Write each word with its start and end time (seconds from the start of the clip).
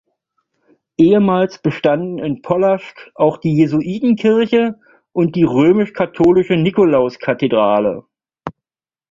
Ehemals 0.97 1.61
bestanden 1.61 2.17
in 2.17 2.41
Polazk 2.41 3.11
auch 3.13 3.37
die 3.37 3.53
Jesuitenkirche 3.55 4.79
und 5.11 5.35
die 5.35 5.43
römisch-katholische 5.43 6.55
Nikolaus-Kathedrale. 6.57 8.07